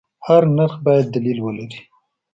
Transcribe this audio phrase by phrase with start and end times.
[0.27, 1.79] هر نرخ باید دلیل ولري.